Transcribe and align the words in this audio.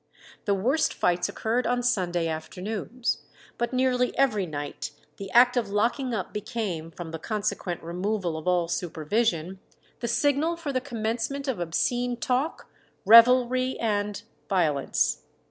The 0.45 0.55
worst 0.55 0.95
fights 0.95 1.29
occurred 1.29 1.67
on 1.67 1.83
Sunday 1.83 2.27
afternoons; 2.27 3.21
but 3.59 3.71
nearly 3.71 4.17
every 4.17 4.47
night 4.47 4.89
the 5.17 5.29
act 5.29 5.55
of 5.55 5.69
locking 5.69 6.11
up 6.11 6.33
became, 6.33 6.89
from 6.89 7.11
the 7.11 7.19
consequent 7.19 7.83
removal 7.83 8.35
of 8.35 8.47
all 8.47 8.67
supervision, 8.67 9.59
the 9.99 10.07
signal 10.07 10.55
for 10.57 10.73
the 10.73 10.81
commencement 10.81 11.47
of 11.47 11.59
obscene 11.59 12.17
talk, 12.17 12.67
revelry, 13.05 13.79
and 13.79 14.23
violence. 14.49 15.21